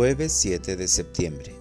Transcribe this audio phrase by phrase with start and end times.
[0.00, 1.54] Jueves 7 de septiembre.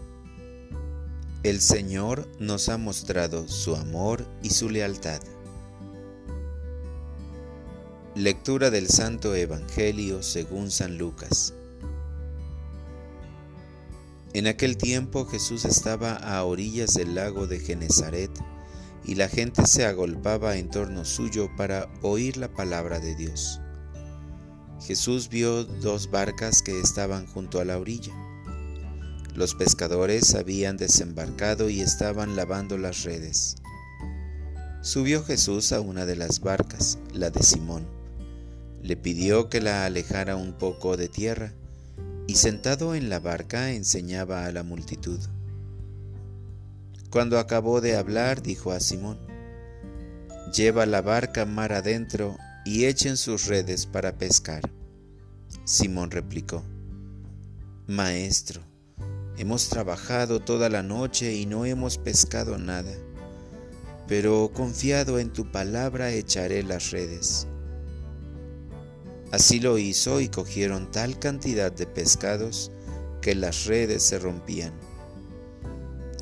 [1.44, 5.20] El Señor nos ha mostrado su amor y su lealtad.
[8.16, 11.54] Lectura del Santo Evangelio según San Lucas.
[14.32, 18.32] En aquel tiempo Jesús estaba a orillas del lago de Genezaret
[19.04, 23.60] y la gente se agolpaba en torno suyo para oír la palabra de Dios.
[24.82, 28.14] Jesús vio dos barcas que estaban junto a la orilla.
[29.40, 33.56] Los pescadores habían desembarcado y estaban lavando las redes.
[34.82, 37.88] Subió Jesús a una de las barcas, la de Simón.
[38.84, 41.54] Le pidió que la alejara un poco de tierra
[42.28, 45.22] y sentado en la barca enseñaba a la multitud.
[47.10, 49.20] Cuando acabó de hablar, dijo a Simón,
[50.54, 54.70] Lleva la barca mar adentro y echen sus redes para pescar.
[55.64, 56.62] Simón replicó,
[57.88, 58.69] Maestro,
[59.40, 62.92] hemos trabajado toda la noche y no hemos pescado nada,
[64.06, 67.48] pero confiado en tu palabra echaré las redes.
[69.32, 72.70] Así lo hizo y cogieron tal cantidad de pescados
[73.22, 74.74] que las redes se rompían.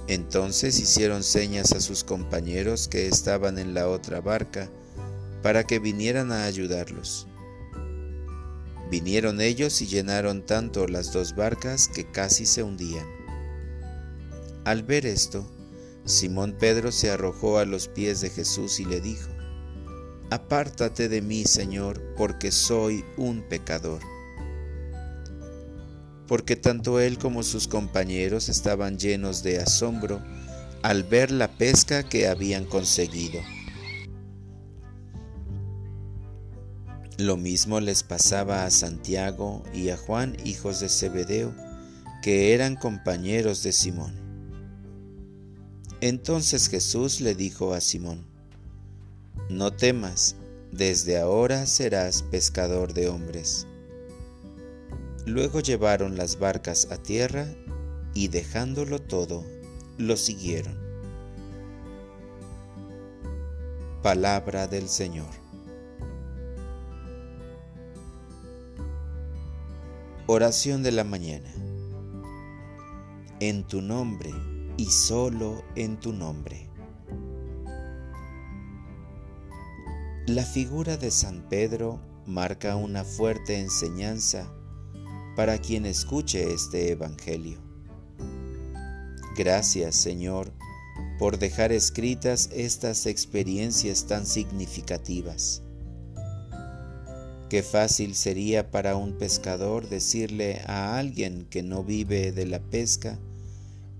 [0.07, 4.69] Entonces hicieron señas a sus compañeros que estaban en la otra barca
[5.41, 7.25] para que vinieran a ayudarlos.
[8.89, 13.05] Vinieron ellos y llenaron tanto las dos barcas que casi se hundían.
[14.63, 15.49] Al ver esto,
[16.05, 19.29] Simón Pedro se arrojó a los pies de Jesús y le dijo,
[20.29, 24.01] Apártate de mí, Señor, porque soy un pecador.
[26.27, 30.21] Porque tanto él como sus compañeros estaban llenos de asombro
[30.81, 33.39] al ver la pesca que habían conseguido.
[37.17, 41.51] Lo mismo les pasaba a Santiago y a Juan, hijos de Zebedeo,
[42.21, 44.13] que eran compañeros de Simón.
[45.99, 48.23] Entonces Jesús le dijo a Simón,
[49.49, 50.35] No temas,
[50.71, 53.65] desde ahora serás pescador de hombres.
[55.25, 57.47] Luego llevaron las barcas a tierra
[58.13, 59.43] y dejándolo todo,
[59.97, 60.77] lo siguieron.
[64.03, 65.46] Palabra del Señor.
[70.29, 71.49] Oración de la mañana.
[73.39, 74.33] En tu nombre
[74.75, 76.69] y solo en tu nombre.
[80.25, 84.53] La figura de San Pedro marca una fuerte enseñanza
[85.37, 87.61] para quien escuche este Evangelio.
[89.37, 90.51] Gracias Señor
[91.19, 95.63] por dejar escritas estas experiencias tan significativas
[97.49, 103.17] Qué fácil sería para un pescador decirle a alguien que no vive de la pesca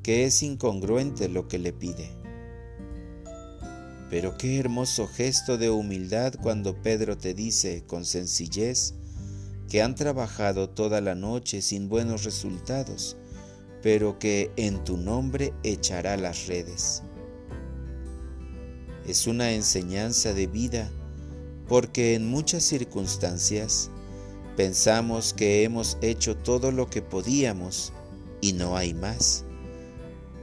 [0.03, 2.09] que es incongruente lo que le pide.
[4.09, 8.93] Pero qué hermoso gesto de humildad cuando Pedro te dice con sencillez
[9.69, 13.17] que han trabajado toda la noche sin buenos resultados,
[13.81, 17.03] pero que en tu nombre echará las redes.
[19.07, 20.91] Es una enseñanza de vida
[21.67, 23.89] porque en muchas circunstancias
[24.55, 27.93] pensamos que hemos hecho todo lo que podíamos
[28.41, 29.43] y no hay más.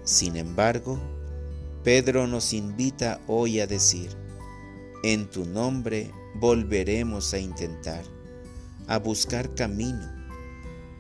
[0.05, 0.99] Sin embargo,
[1.83, 4.11] Pedro nos invita hoy a decir,
[5.03, 8.05] en tu nombre volveremos a intentar,
[8.87, 10.11] a buscar camino,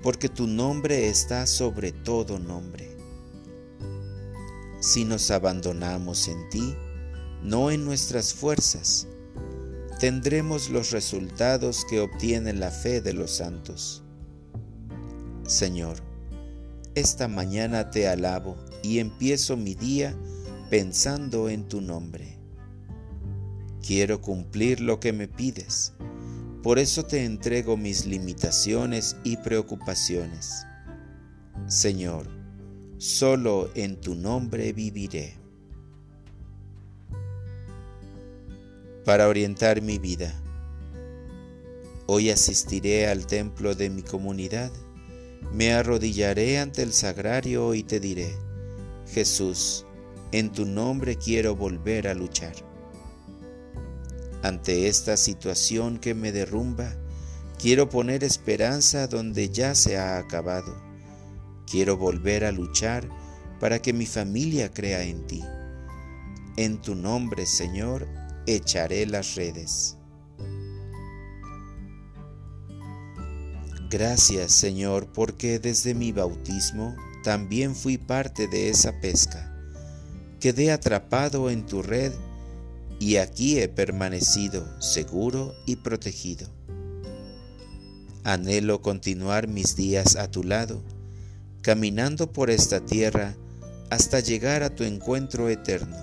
[0.03, 2.97] porque tu nombre está sobre todo nombre.
[4.81, 6.75] Si nos abandonamos en ti,
[7.43, 9.09] no en nuestras fuerzas,
[10.05, 14.03] tendremos los resultados que obtiene la fe de los santos.
[15.47, 15.97] Señor,
[16.95, 20.15] esta mañana te alabo y empiezo mi día
[20.69, 22.39] pensando en tu nombre.
[23.81, 25.95] Quiero cumplir lo que me pides,
[26.63, 30.67] por eso te entrego mis limitaciones y preocupaciones.
[31.67, 32.29] Señor,
[32.99, 35.44] solo en tu nombre viviré.
[39.05, 40.35] Para orientar mi vida.
[42.06, 44.71] Hoy asistiré al templo de mi comunidad,
[45.53, 48.35] me arrodillaré ante el sagrario y te diré,
[49.12, 49.87] Jesús,
[50.33, 52.55] en tu nombre quiero volver a luchar.
[54.43, 56.95] Ante esta situación que me derrumba,
[57.59, 60.75] quiero poner esperanza donde ya se ha acabado.
[61.71, 63.09] Quiero volver a luchar
[63.61, 65.43] para que mi familia crea en ti.
[66.57, 68.07] En tu nombre, Señor,
[68.46, 69.96] echaré las redes.
[73.91, 79.50] Gracias Señor porque desde mi bautismo también fui parte de esa pesca.
[80.41, 82.12] Quedé atrapado en tu red
[82.99, 86.49] y aquí he permanecido seguro y protegido.
[88.25, 90.82] Anhelo continuar mis días a tu lado,
[91.62, 93.37] caminando por esta tierra
[93.90, 95.97] hasta llegar a tu encuentro eterno.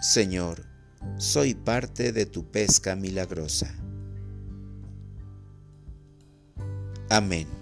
[0.00, 0.71] Señor,
[1.16, 3.74] soy parte de tu pesca milagrosa.
[7.08, 7.61] Amén.